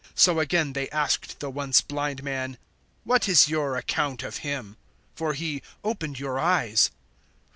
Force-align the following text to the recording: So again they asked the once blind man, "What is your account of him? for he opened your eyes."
So 0.15 0.39
again 0.39 0.73
they 0.73 0.89
asked 0.89 1.39
the 1.41 1.51
once 1.51 1.79
blind 1.81 2.23
man, 2.23 2.57
"What 3.03 3.29
is 3.29 3.47
your 3.49 3.75
account 3.75 4.23
of 4.23 4.37
him? 4.37 4.77
for 5.13 5.33
he 5.33 5.61
opened 5.83 6.17
your 6.19 6.39
eyes." 6.39 6.89